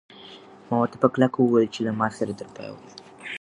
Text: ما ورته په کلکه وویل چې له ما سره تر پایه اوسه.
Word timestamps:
ما 0.67 0.75
ورته 0.79 0.97
په 1.03 1.07
کلکه 1.13 1.37
وویل 1.39 1.69
چې 1.75 1.79
له 1.87 1.91
ما 1.99 2.07
سره 2.17 2.31
تر 2.39 2.47
پایه 2.55 2.71
اوسه. 2.73 2.97